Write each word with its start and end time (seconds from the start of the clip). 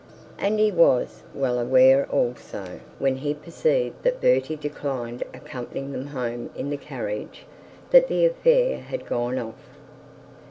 And 0.39 0.57
he 0.59 0.71
was 0.71 1.21
thus 1.21 1.41
well 1.41 1.59
aware 1.59 2.07
also, 2.07 2.79
when 2.97 3.17
he 3.17 3.35
perceived 3.35 4.01
that 4.01 4.19
Bertie 4.19 4.55
declined 4.55 5.21
accompanying 5.31 5.91
them 5.91 6.07
home 6.07 6.49
in 6.55 6.71
the 6.71 6.77
carriage, 6.77 7.45
that 7.91 8.07
the 8.07 8.25
affair 8.25 8.79
had 8.79 9.05
gone 9.05 9.37
off. 9.37 9.63